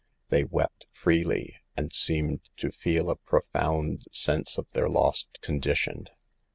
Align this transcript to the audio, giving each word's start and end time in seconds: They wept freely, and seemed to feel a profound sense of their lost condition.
They 0.29 0.45
wept 0.45 0.87
freely, 0.93 1.57
and 1.77 1.93
seemed 1.93 2.49
to 2.57 2.71
feel 2.71 3.11
a 3.11 3.17
profound 3.17 4.05
sense 4.11 4.57
of 4.57 4.67
their 4.71 4.89
lost 4.89 5.39
condition. 5.43 6.07